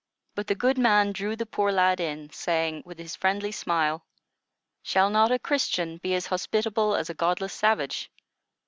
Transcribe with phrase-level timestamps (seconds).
[0.33, 4.03] But the good man drew the poor lad in, saying, with his friendly smile:
[4.81, 8.09] "Shall not a Christian be as hospitable as a godless savage?